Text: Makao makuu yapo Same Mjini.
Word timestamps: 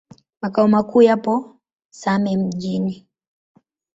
Makao 0.41 0.67
makuu 0.67 1.01
yapo 1.01 1.55
Same 1.89 2.37
Mjini. 2.37 3.07